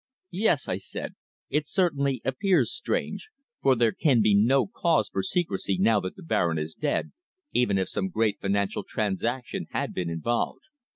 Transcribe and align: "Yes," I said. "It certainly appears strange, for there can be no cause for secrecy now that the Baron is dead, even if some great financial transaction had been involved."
"Yes," 0.31 0.67
I 0.67 0.77
said. 0.77 1.13
"It 1.51 1.67
certainly 1.67 2.23
appears 2.25 2.73
strange, 2.73 3.29
for 3.61 3.75
there 3.75 3.91
can 3.91 4.19
be 4.23 4.33
no 4.33 4.65
cause 4.65 5.09
for 5.09 5.21
secrecy 5.21 5.77
now 5.77 5.99
that 5.99 6.15
the 6.15 6.23
Baron 6.23 6.57
is 6.57 6.73
dead, 6.73 7.11
even 7.53 7.77
if 7.77 7.87
some 7.87 8.09
great 8.09 8.39
financial 8.41 8.83
transaction 8.83 9.67
had 9.73 9.93
been 9.93 10.09
involved." 10.09 10.63